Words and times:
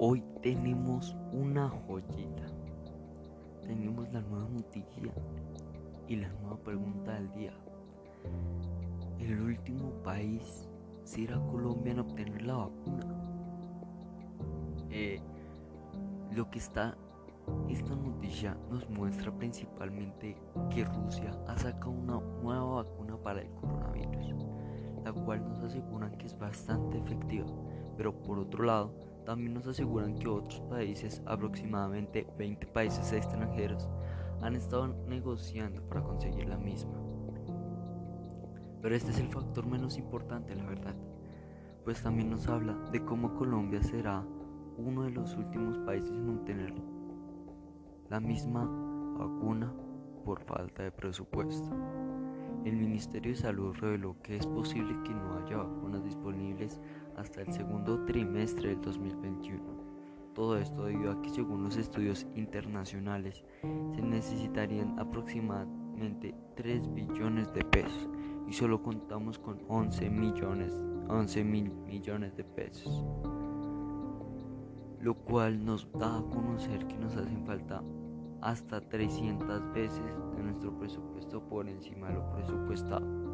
Hoy 0.00 0.22
tenemos 0.42 1.16
una 1.32 1.68
joyita. 1.68 2.46
Tenemos 3.62 4.08
la 4.12 4.20
nueva 4.20 4.48
noticia 4.48 5.12
y 6.06 6.14
la 6.14 6.28
nueva 6.34 6.56
pregunta 6.58 7.14
del 7.14 7.32
día. 7.32 7.52
El 9.18 9.40
último 9.40 9.90
país 10.04 10.68
será 11.02 11.40
Colombia 11.50 11.94
en 11.94 11.98
obtener 11.98 12.42
la 12.42 12.54
vacuna. 12.58 13.06
Eh, 14.90 15.20
lo 16.30 16.48
que 16.48 16.60
está 16.60 16.96
esta 17.68 17.96
noticia 17.96 18.56
nos 18.70 18.88
muestra 18.90 19.32
principalmente 19.36 20.36
que 20.70 20.84
Rusia 20.84 21.32
ha 21.48 21.58
sacado 21.58 21.90
una 21.90 22.20
nueva 22.40 22.84
vacuna 22.84 23.16
para 23.16 23.40
el 23.40 23.50
coronavirus, 23.50 24.46
la 25.04 25.12
cual 25.12 25.44
nos 25.44 25.64
aseguran 25.64 26.16
que 26.18 26.26
es 26.26 26.38
bastante 26.38 26.98
efectiva, 26.98 27.46
pero 27.96 28.16
por 28.22 28.38
otro 28.38 28.62
lado 28.62 29.07
también 29.28 29.52
nos 29.52 29.66
aseguran 29.66 30.14
que 30.14 30.26
otros 30.26 30.62
países, 30.70 31.20
aproximadamente 31.26 32.26
20 32.38 32.66
países 32.68 33.12
extranjeros, 33.12 33.86
han 34.40 34.56
estado 34.56 34.88
negociando 35.06 35.82
para 35.82 36.02
conseguir 36.02 36.48
la 36.48 36.56
misma. 36.56 36.98
Pero 38.80 38.96
este 38.96 39.10
es 39.10 39.18
el 39.18 39.28
factor 39.28 39.66
menos 39.66 39.98
importante, 39.98 40.56
la 40.56 40.64
verdad, 40.64 40.94
pues 41.84 42.02
también 42.02 42.30
nos 42.30 42.48
habla 42.48 42.72
de 42.90 43.04
cómo 43.04 43.34
Colombia 43.34 43.82
será 43.82 44.24
uno 44.78 45.02
de 45.02 45.10
los 45.10 45.36
últimos 45.36 45.76
países 45.80 46.10
en 46.10 46.30
obtener 46.30 46.72
la 48.08 48.20
misma 48.20 48.64
vacuna 49.18 49.70
por 50.24 50.40
falta 50.40 50.84
de 50.84 50.90
presupuesto. 50.90 51.68
El 52.64 52.76
Ministerio 52.76 53.32
de 53.32 53.38
Salud 53.38 53.76
reveló 53.78 54.16
que 54.22 54.36
es 54.36 54.46
posible 54.46 54.96
que 55.04 55.12
no 55.12 55.34
haya 55.34 55.58
vacunas 55.58 56.02
disponibles 56.02 56.80
hasta 57.18 57.42
el 57.42 57.52
segundo 57.52 58.04
trimestre 58.04 58.70
del 58.70 58.80
2021. 58.80 59.62
Todo 60.34 60.56
esto 60.56 60.84
debido 60.84 61.10
a 61.10 61.20
que 61.20 61.30
según 61.30 61.64
los 61.64 61.76
estudios 61.76 62.26
internacionales 62.36 63.44
se 63.60 64.02
necesitarían 64.02 64.98
aproximadamente 64.98 66.34
3 66.54 66.94
billones 66.94 67.52
de 67.52 67.64
pesos 67.64 68.08
y 68.46 68.52
solo 68.52 68.82
contamos 68.82 69.38
con 69.38 69.60
11 69.66 70.10
millones, 70.10 70.72
11 71.08 71.44
mil 71.44 71.70
millones 71.70 72.36
de 72.36 72.44
pesos. 72.44 73.04
Lo 75.00 75.14
cual 75.14 75.64
nos 75.64 75.90
da 75.92 76.18
a 76.18 76.22
conocer 76.22 76.86
que 76.86 76.96
nos 76.96 77.16
hacen 77.16 77.44
falta 77.44 77.82
hasta 78.40 78.80
300 78.80 79.72
veces 79.72 80.16
de 80.36 80.42
nuestro 80.42 80.76
presupuesto 80.78 81.42
por 81.42 81.68
encima 81.68 82.08
de 82.08 82.14
lo 82.14 82.32
presupuestado. 82.32 83.27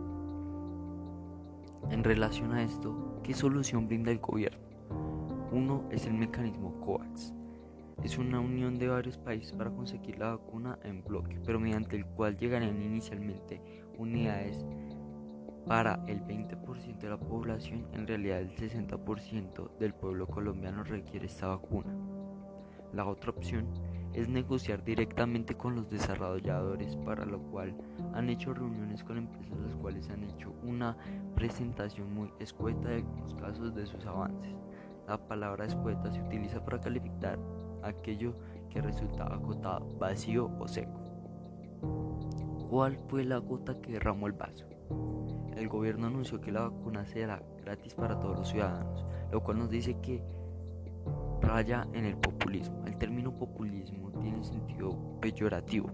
En 1.90 2.02
relación 2.02 2.52
a 2.52 2.62
esto, 2.62 3.20
¿qué 3.22 3.34
solución 3.34 3.86
brinda 3.86 4.10
el 4.10 4.18
gobierno? 4.18 4.58
Uno 5.52 5.84
es 5.90 6.06
el 6.06 6.14
mecanismo 6.14 6.80
COVAX. 6.80 7.34
Es 8.02 8.18
una 8.18 8.40
unión 8.40 8.78
de 8.78 8.88
varios 8.88 9.18
países 9.18 9.52
para 9.52 9.70
conseguir 9.70 10.18
la 10.18 10.30
vacuna 10.30 10.78
en 10.82 11.04
bloque, 11.04 11.38
pero 11.44 11.60
mediante 11.60 11.96
el 11.96 12.06
cual 12.06 12.36
llegarían 12.36 12.82
inicialmente 12.82 13.60
unidades 13.98 14.64
para 15.66 16.04
el 16.06 16.20
20% 16.26 16.98
de 16.98 17.08
la 17.08 17.18
población, 17.18 17.86
en 17.92 18.06
realidad 18.06 18.40
el 18.40 18.54
60% 18.54 19.78
del 19.78 19.94
pueblo 19.94 20.26
colombiano 20.26 20.84
requiere 20.84 21.26
esta 21.26 21.48
vacuna. 21.48 21.94
La 22.92 23.06
otra 23.06 23.30
opción 23.30 23.66
es 24.14 24.28
negociar 24.28 24.84
directamente 24.84 25.56
con 25.56 25.74
los 25.74 25.90
desarrolladores, 25.90 26.96
para 26.96 27.24
lo 27.24 27.40
cual 27.50 27.74
han 28.14 28.30
hecho 28.30 28.54
reuniones 28.54 29.02
con 29.02 29.18
empresas 29.18 29.58
las 29.58 29.74
cuales 29.74 30.08
han 30.08 30.22
hecho 30.22 30.52
una 30.62 30.96
presentación 31.34 32.14
muy 32.14 32.32
escueta 32.38 32.88
de 32.88 32.96
algunos 32.96 33.34
casos 33.34 33.74
de 33.74 33.86
sus 33.86 34.06
avances. 34.06 34.54
La 35.08 35.18
palabra 35.18 35.66
escueta 35.66 36.10
se 36.12 36.22
utiliza 36.22 36.64
para 36.64 36.80
calificar 36.80 37.38
aquello 37.82 38.34
que 38.70 38.80
resulta 38.80 39.26
acotado, 39.26 39.86
vacío 39.98 40.50
o 40.58 40.68
seco. 40.68 41.00
¿Cuál 42.70 42.98
fue 43.08 43.24
la 43.24 43.38
gota 43.38 43.80
que 43.80 43.92
derramó 43.92 44.26
el 44.28 44.32
vaso? 44.32 44.66
El 45.56 45.68
gobierno 45.68 46.06
anunció 46.06 46.40
que 46.40 46.52
la 46.52 46.68
vacuna 46.68 47.04
será 47.04 47.42
gratis 47.62 47.94
para 47.94 48.18
todos 48.18 48.38
los 48.38 48.48
ciudadanos, 48.48 49.04
lo 49.30 49.42
cual 49.42 49.58
nos 49.58 49.70
dice 49.70 50.00
que 50.00 50.22
raya 51.44 51.86
en 51.92 52.06
el 52.06 52.16
populismo. 52.16 52.82
El 52.86 52.96
término 52.96 53.32
populismo 53.32 54.10
tiene 54.20 54.42
sentido 54.42 55.18
peyorativo, 55.20 55.90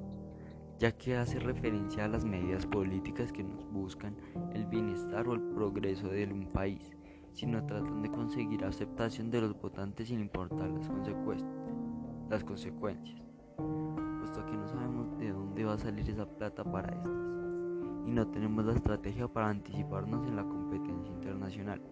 ya 0.78 0.93
que 0.93 1.16
hace 1.16 1.38
referencia 1.38 2.05
a 2.05 2.09
las 2.09 2.25
medidas 2.25 2.66
políticas 2.66 3.33
que 3.33 3.43
nos 3.43 3.66
buscan 3.71 4.16
el 4.55 4.66
bienestar 4.66 5.28
o 5.28 5.34
el 5.34 5.41
progreso 5.41 6.09
de 6.09 6.25
un 6.33 6.47
país, 6.47 6.91
sino 7.33 7.65
tratan 7.66 8.03
de 8.03 8.10
conseguir 8.10 8.65
aceptación 8.65 9.31
de 9.31 9.41
los 9.43 9.60
votantes 9.60 10.09
sin 10.09 10.21
importar 10.21 10.71
las, 10.71 10.89
las 12.28 12.44
consecuencias, 12.44 13.21
puesto 13.56 14.47
que 14.47 14.56
no 14.56 14.69
sabemos 14.69 15.19
de 15.19 15.31
dónde 15.31 15.65
va 15.65 15.75
a 15.75 15.78
salir 15.78 16.09
esa 16.09 16.27
plata 16.27 16.65
para 16.65 16.93
estas, 16.94 17.12
y 18.06 18.12
no 18.12 18.27
tenemos 18.28 18.65
la 18.65 18.75
estrategia 18.75 19.28
para 19.28 19.50
anticiparnos 19.50 20.27
en 20.27 20.37
la 20.37 20.44
competencia 20.44 21.12
internacional. 21.12 21.83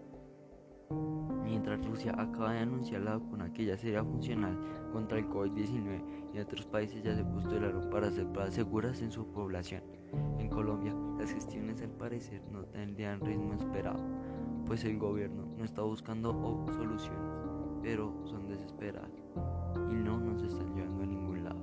Mientras 1.43 1.85
Rusia 1.85 2.13
acaba 2.17 2.53
de 2.53 2.59
anunciar 2.59 3.01
la 3.01 3.17
vacuna 3.17 3.51
que 3.51 3.65
ya 3.65 3.77
sería 3.77 4.03
funcional 4.03 4.57
contra 4.91 5.17
el 5.17 5.27
COVID-19 5.27 6.01
y 6.33 6.39
otros 6.39 6.65
países 6.65 7.03
ya 7.03 7.15
se 7.15 7.23
postularon 7.23 7.89
para 7.89 8.07
hacer 8.07 8.27
pruebas 8.27 8.53
seguras 8.53 9.01
en 9.01 9.11
su 9.11 9.25
población. 9.27 9.83
En 10.39 10.47
Colombia, 10.47 10.95
las 11.17 11.31
gestiones 11.31 11.81
al 11.81 11.89
parecer 11.89 12.41
no 12.51 12.63
tendrían 12.65 13.19
ritmo 13.19 13.53
esperado, 13.53 13.99
pues 14.65 14.83
el 14.85 14.97
gobierno 14.97 15.47
no 15.57 15.65
está 15.65 15.81
buscando 15.81 16.31
soluciones, 16.67 17.33
pero 17.81 18.13
son 18.25 18.47
desesperadas 18.47 19.11
y 19.75 19.93
no 19.93 20.19
nos 20.19 20.41
están 20.41 20.73
llevando 20.75 21.03
a 21.03 21.07
ningún 21.07 21.43
lado. 21.43 21.59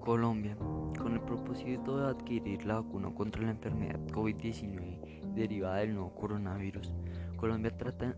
Colombia, 0.00 0.56
con 0.98 1.12
el 1.14 1.20
propósito 1.20 1.98
de 1.98 2.08
adquirir 2.08 2.64
la 2.66 2.80
vacuna 2.80 3.14
contra 3.14 3.42
la 3.42 3.50
enfermedad 3.50 4.00
COVID-19 4.12 5.07
derivada 5.38 5.76
del 5.76 5.94
nuevo 5.94 6.14
coronavirus, 6.14 6.92
Colombia 7.36 7.76
trata 7.76 8.16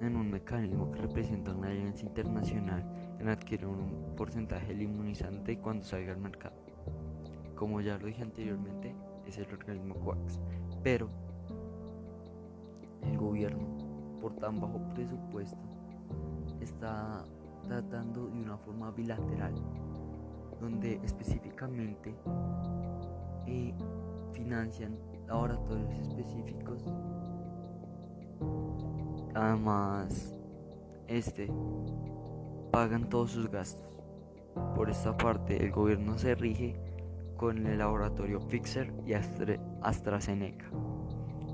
en 0.00 0.16
un 0.16 0.30
mecanismo 0.30 0.90
que 0.90 1.00
representa 1.00 1.52
una 1.52 1.68
alianza 1.68 2.04
internacional 2.04 2.84
en 3.18 3.28
adquirir 3.28 3.66
un 3.66 4.14
porcentaje 4.16 4.68
del 4.68 4.82
inmunizante 4.82 5.58
cuando 5.58 5.84
salga 5.84 6.12
al 6.12 6.18
mercado. 6.18 6.56
Como 7.54 7.80
ya 7.80 7.96
lo 7.96 8.06
dije 8.06 8.22
anteriormente, 8.22 8.94
es 9.26 9.38
el 9.38 9.46
organismo 9.52 9.94
COAX, 9.94 10.40
pero 10.82 11.08
el 13.02 13.16
gobierno, 13.16 14.18
por 14.20 14.34
tan 14.36 14.60
bajo 14.60 14.80
presupuesto, 14.94 15.58
está 16.60 17.24
tratando 17.62 18.26
de 18.26 18.38
una 18.38 18.58
forma 18.58 18.90
bilateral 18.90 19.54
donde 20.60 21.00
específicamente 21.04 22.14
eh, 23.46 23.74
financian 24.32 24.98
laboratorios 25.26 25.90
específicos. 25.92 26.84
Además, 29.34 30.34
este 31.08 31.50
pagan 32.70 33.08
todos 33.08 33.30
sus 33.32 33.50
gastos. 33.50 33.86
Por 34.74 34.90
esta 34.90 35.16
parte, 35.16 35.62
el 35.62 35.70
gobierno 35.70 36.18
se 36.18 36.34
rige 36.34 36.76
con 37.36 37.66
el 37.66 37.78
laboratorio 37.78 38.40
Pfizer 38.40 38.92
y 39.06 39.12
AstraZeneca, 39.12 40.66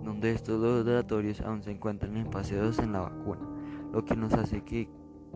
donde 0.05 0.33
estos 0.33 0.61
laboratorios 0.61 1.41
aún 1.41 1.63
se 1.63 1.73
encuentran 1.73 2.17
en 2.17 2.31
fase 2.31 2.57
2 2.57 2.79
en 2.81 2.93
la 2.93 3.01
vacuna, 3.01 3.49
lo 3.93 4.05
que 4.05 4.17
nos 4.17 4.33
hace 4.35 4.63
que 4.63 4.89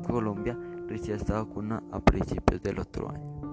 Colombia 0.07 0.57
reciba 0.87 1.17
esta 1.17 1.43
vacuna 1.43 1.83
a 1.91 1.99
principios 2.01 2.63
del 2.63 2.79
otro 2.79 3.11
año. 3.11 3.46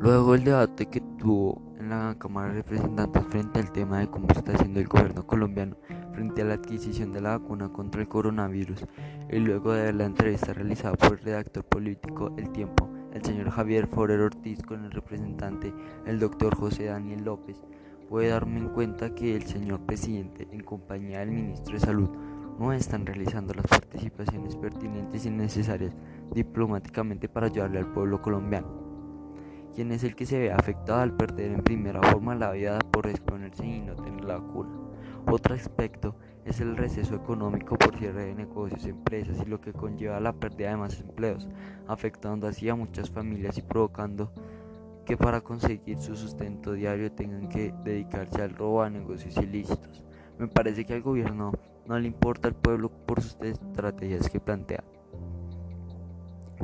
Luego 0.00 0.34
el 0.34 0.44
debate 0.44 0.86
que 0.86 1.02
tuvo 1.18 1.60
en 1.78 1.90
la 1.90 2.16
Cámara 2.18 2.48
de 2.48 2.62
Representantes 2.62 3.22
frente 3.28 3.60
al 3.60 3.70
tema 3.70 3.98
de 3.98 4.08
cómo 4.08 4.28
está 4.30 4.52
haciendo 4.52 4.80
el 4.80 4.88
gobierno 4.88 5.26
colombiano 5.26 5.76
frente 6.14 6.40
a 6.40 6.46
la 6.46 6.54
adquisición 6.54 7.12
de 7.12 7.20
la 7.20 7.36
vacuna 7.38 7.68
contra 7.68 8.00
el 8.00 8.08
coronavirus 8.08 8.86
y 9.30 9.38
luego 9.38 9.72
de 9.72 9.92
la 9.92 10.06
entrevista 10.06 10.54
realizada 10.54 10.96
por 10.96 11.12
el 11.12 11.18
redactor 11.18 11.64
político 11.64 12.32
El 12.38 12.50
Tiempo, 12.50 12.88
el 13.12 13.22
señor 13.22 13.50
Javier 13.50 13.86
Forer 13.88 14.20
Ortiz 14.20 14.62
con 14.62 14.86
el 14.86 14.90
representante, 14.90 15.74
el 16.06 16.18
doctor 16.18 16.56
José 16.56 16.86
Daniel 16.86 17.24
López, 17.24 17.60
puede 18.08 18.28
darme 18.28 18.60
en 18.60 18.70
cuenta 18.70 19.14
que 19.14 19.36
el 19.36 19.42
señor 19.42 19.80
presidente, 19.80 20.48
en 20.50 20.62
compañía 20.62 21.18
del 21.18 21.30
ministro 21.30 21.74
de 21.74 21.80
Salud, 21.80 22.08
no 22.58 22.72
están 22.72 23.04
realizando 23.04 23.52
las 23.52 23.66
participaciones 23.66 24.56
pertinentes 24.56 25.26
y 25.26 25.30
necesarias 25.30 25.94
diplomáticamente 26.32 27.28
para 27.28 27.48
ayudarle 27.48 27.80
al 27.80 27.92
pueblo 27.92 28.22
colombiano 28.22 28.77
quien 29.78 29.92
es 29.92 30.02
el 30.02 30.16
que 30.16 30.26
se 30.26 30.40
ve 30.40 30.50
afectado 30.50 31.02
al 31.02 31.16
perder 31.16 31.52
en 31.52 31.62
primera 31.62 32.02
forma 32.02 32.34
la 32.34 32.50
vida 32.50 32.80
por 32.90 33.06
exponerse 33.06 33.64
y 33.64 33.78
no 33.78 33.94
tener 33.94 34.24
la 34.24 34.40
cura. 34.40 34.68
Otro 35.30 35.54
aspecto 35.54 36.16
es 36.44 36.58
el 36.60 36.76
receso 36.76 37.14
económico 37.14 37.78
por 37.78 37.96
cierre 37.96 38.24
de 38.24 38.34
negocios, 38.34 38.86
empresas 38.86 39.38
y 39.40 39.48
lo 39.48 39.60
que 39.60 39.72
conlleva 39.72 40.18
la 40.18 40.32
pérdida 40.32 40.70
de 40.70 40.78
más 40.78 40.98
empleos, 40.98 41.48
afectando 41.86 42.48
así 42.48 42.68
a 42.68 42.74
muchas 42.74 43.08
familias 43.08 43.56
y 43.56 43.62
provocando 43.62 44.32
que 45.06 45.16
para 45.16 45.42
conseguir 45.42 45.98
su 45.98 46.16
sustento 46.16 46.72
diario 46.72 47.12
tengan 47.12 47.48
que 47.48 47.72
dedicarse 47.84 48.42
al 48.42 48.56
robo 48.56 48.82
a 48.82 48.90
negocios 48.90 49.36
ilícitos. 49.36 50.02
Me 50.40 50.48
parece 50.48 50.84
que 50.84 50.94
al 50.94 51.02
gobierno 51.02 51.52
no 51.86 51.96
le 52.00 52.08
importa 52.08 52.48
el 52.48 52.54
pueblo 52.54 52.90
por 52.90 53.22
sus 53.22 53.36
estrategias 53.42 54.28
que 54.28 54.40
plantea. 54.40 54.82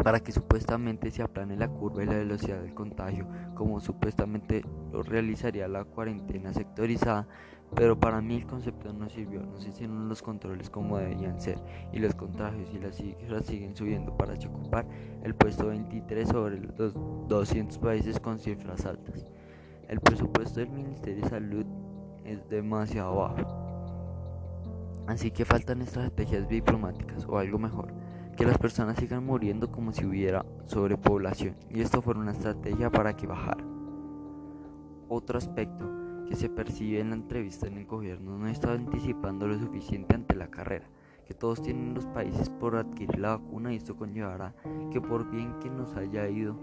Para 0.03 0.21
que 0.21 0.33
supuestamente 0.33 1.11
se 1.11 1.23
aplane 1.23 1.57
la 1.57 1.69
curva 1.69 2.03
y 2.03 2.07
la 2.07 2.15
velocidad 2.15 2.61
del 2.61 2.75
contagio, 2.75 3.27
como 3.55 3.81
supuestamente 3.81 4.65
lo 4.93 5.03
realizaría 5.03 5.69
la 5.69 5.85
cuarentena 5.85 6.53
sectorizada, 6.53 7.29
pero 7.75 7.99
para 7.99 8.21
mí 8.21 8.37
el 8.37 8.47
concepto 8.47 8.93
no 8.93 9.09
sirvió, 9.09 9.43
no 9.43 9.61
se 9.61 9.71
hicieron 9.71 10.09
los 10.09 10.23
controles 10.23 10.71
como 10.71 10.99
debían 10.99 11.41
ser 11.41 11.59
y 11.93 11.99
los 11.99 12.15
contagios 12.15 12.71
y 12.73 12.79
las 12.79 12.97
cifras 12.97 13.47
siguen 13.47 13.75
subiendo 13.75 14.17
para 14.17 14.35
ocupar 14.35 14.87
el 15.23 15.35
puesto 15.35 15.67
23 15.67 16.29
sobre 16.29 16.61
los 16.61 16.95
200 17.29 17.79
países 17.79 18.21
con 18.21 18.39
cifras 18.39 18.87
altas. 18.87 19.27
El 19.89 20.01
presupuesto 20.01 20.61
del 20.61 20.71
Ministerio 20.71 21.25
de 21.25 21.29
Salud 21.29 21.67
es 22.25 22.49
demasiado 22.49 23.17
bajo. 23.17 23.65
Así 25.07 25.31
que 25.31 25.45
faltan 25.45 25.83
estrategias 25.83 26.49
diplomáticas 26.49 27.27
o 27.29 27.39
algo 27.39 27.59
mejor, 27.59 27.93
que 28.37 28.45
las 28.45 28.59
personas 28.59 28.99
sigan 28.99 29.25
muriendo 29.25 29.71
como 29.71 29.93
si 29.93 30.05
hubiera 30.05 30.45
sobrepoblación 30.67 31.57
y 31.71 31.81
esto 31.81 32.03
fuera 32.03 32.21
una 32.21 32.33
estrategia 32.33 32.91
para 32.91 33.15
que 33.15 33.27
bajara. 33.27 33.65
Otro 35.09 35.39
aspecto 35.39 35.89
que 36.29 36.35
se 36.35 36.49
percibe 36.49 37.01
en 37.01 37.11
la 37.11 37.17
entrevista 37.17 37.67
en 37.67 37.79
el 37.79 37.87
gobierno 37.87 38.39
no 38.39 38.49
está 38.49 38.73
anticipando 38.73 39.47
lo 39.47 39.59
suficiente 39.59 40.15
ante 40.15 40.35
la 40.35 40.49
carrera 40.49 40.89
que 41.27 41.35
todos 41.35 41.63
tienen 41.63 41.95
los 41.95 42.07
países 42.07 42.51
por 42.51 42.77
adquirir 42.77 43.19
la 43.19 43.37
vacuna 43.37 43.73
y 43.73 43.77
esto 43.77 43.97
conllevará 43.97 44.55
que 44.91 45.01
por 45.01 45.31
bien 45.31 45.59
que 45.61 45.71
nos 45.71 45.95
haya 45.97 46.29
ido 46.29 46.57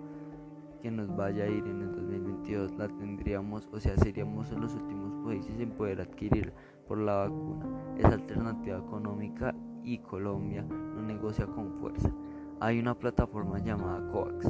que 0.81 0.91
nos 0.91 1.15
vaya 1.15 1.44
a 1.44 1.47
ir 1.47 1.65
en 1.65 1.81
el 1.81 1.91
2022 1.91 2.74
la 2.77 2.88
tendríamos 2.88 3.67
o 3.71 3.79
sea 3.79 3.95
seríamos 3.97 4.51
los 4.51 4.74
últimos 4.75 5.13
países 5.25 5.59
en 5.59 5.71
poder 5.71 6.01
adquirir 6.01 6.53
por 6.88 6.97
la 6.97 7.15
vacuna 7.15 7.95
es 7.97 8.06
alternativa 8.06 8.77
económica 8.77 9.53
y 9.83 9.99
Colombia 9.99 10.63
no 10.63 11.01
negocia 11.01 11.45
con 11.45 11.73
fuerza 11.79 12.11
hay 12.59 12.79
una 12.79 12.93
plataforma 12.93 13.59
llamada 13.59 14.07
COVAX 14.11 14.47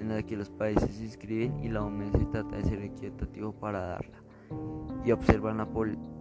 en 0.00 0.08
la 0.08 0.22
que 0.22 0.36
los 0.36 0.50
países 0.50 0.94
se 0.94 1.04
inscriben 1.04 1.58
y 1.60 1.68
la 1.68 1.82
OMS 1.82 2.30
trata 2.30 2.56
de 2.56 2.64
ser 2.64 2.82
equitativo 2.82 3.52
para 3.52 3.80
darla 3.80 4.18
y 5.04 5.10
observan 5.12 5.58
la, 5.58 5.68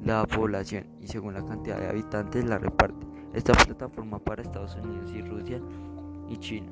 la 0.04 0.26
población 0.26 0.86
y 1.02 1.08
según 1.08 1.34
la 1.34 1.46
cantidad 1.46 1.78
de 1.78 1.90
habitantes 1.90 2.46
la 2.46 2.58
reparten 2.58 3.10
esta 3.34 3.54
plataforma 3.54 4.18
para 4.18 4.42
Estados 4.42 4.76
Unidos 4.76 5.12
y 5.14 5.22
Rusia 5.22 5.62
y 6.30 6.38
China 6.38 6.72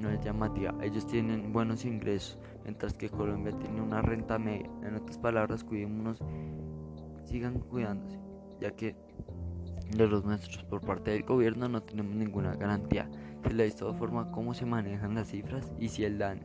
no 0.00 0.10
es 0.10 0.20
llamativa. 0.20 0.74
Ellos 0.82 1.06
tienen 1.06 1.52
buenos 1.52 1.84
ingresos, 1.84 2.38
mientras 2.62 2.94
que 2.94 3.08
Colombia 3.08 3.52
tiene 3.58 3.80
una 3.80 4.02
renta 4.02 4.38
media. 4.38 4.70
En 4.82 4.94
otras 4.94 5.18
palabras, 5.18 5.64
cuidémonos, 5.64 6.22
sigan 7.24 7.58
cuidándose, 7.60 8.18
ya 8.60 8.70
que 8.70 8.96
de 9.96 10.06
los 10.06 10.24
nuestros 10.24 10.64
por 10.64 10.80
parte 10.80 11.12
del 11.12 11.22
gobierno 11.22 11.68
no 11.68 11.82
tenemos 11.82 12.14
ninguna 12.14 12.54
garantía. 12.54 13.08
Se 13.42 13.54
le 13.54 13.62
ha 13.62 13.66
visto 13.66 13.90
de 13.90 13.98
forma 13.98 14.30
cómo 14.30 14.52
se 14.52 14.66
manejan 14.66 15.14
las 15.14 15.28
cifras 15.28 15.72
y 15.78 15.88
si 15.88 16.04
el 16.04 16.18
DANE 16.18 16.42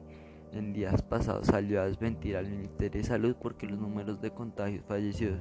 en 0.54 0.72
días 0.72 1.02
pasados 1.02 1.48
salió 1.48 1.82
a 1.82 1.86
desmentir 1.86 2.38
al 2.38 2.48
Ministerio 2.48 3.02
de 3.02 3.08
Salud 3.08 3.36
porque 3.42 3.68
los 3.68 3.80
números 3.80 4.22
de 4.22 4.32
contagios 4.32 4.86
fallecidos 4.86 5.40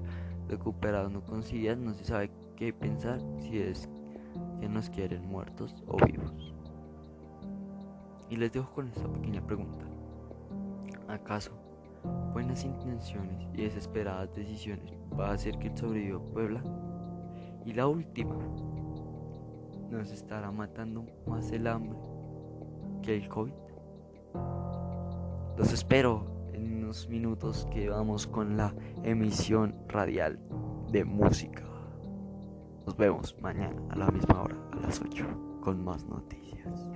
recuperados 0.49 1.13
no 1.13 1.23
coincidían, 1.23 1.85
no 1.85 1.95
se 1.95 2.05
sabe 2.05 2.31
qué 2.57 2.73
pensar 2.73 3.21
si 3.39 3.59
es 3.59 3.89
que 4.61 4.69
nos 4.69 4.91
quieren 4.91 5.25
muertos 5.27 5.75
o 5.87 5.97
vivos. 6.05 6.33
Y 8.31 8.37
les 8.37 8.53
dejo 8.53 8.73
con 8.73 8.89
esta 8.89 9.07
pequeña 9.13 9.47
pregunta. 9.47 9.85
¿Acaso 11.09 11.53
buenas 12.33 12.65
intenciones 12.65 13.47
y 13.53 13.63
desesperadas 13.63 14.35
decisiones 14.35 14.95
va 15.19 15.29
a 15.29 15.35
hacer 15.35 15.59
que 15.59 15.69
el 15.69 15.77
sobreviva 15.77 16.21
Puebla? 16.33 16.63
Y 17.65 17.73
la 17.73 17.87
última, 17.87 18.37
¿nos 19.91 20.11
estará 20.11 20.51
matando 20.51 21.07
más 21.27 21.53
el 21.53 21.67
hambre 21.67 21.99
que 23.03 23.17
el 23.17 23.29
COVID? 23.29 23.53
Los 25.57 25.73
espero 25.73 26.27
en 26.53 26.83
unos 26.83 27.09
minutos 27.09 27.69
que 27.71 27.89
vamos 27.89 28.27
con 28.27 28.57
la 28.57 28.75
emisión 29.05 29.77
radial 29.89 30.41
de 30.91 31.05
música. 31.05 31.63
Nos 32.87 32.97
vemos 32.97 33.37
mañana 33.41 33.81
a 33.91 33.97
la 33.97 34.09
misma 34.09 34.43
hora, 34.43 34.57
a 34.73 34.77
las 34.81 35.01
8, 35.01 35.61
con 35.61 35.85
más 35.85 36.05
noticias. 36.07 36.91